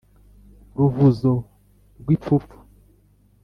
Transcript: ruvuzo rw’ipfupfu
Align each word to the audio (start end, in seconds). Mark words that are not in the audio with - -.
ruvuzo 0.77 1.33
rw’ipfupfu 1.99 2.57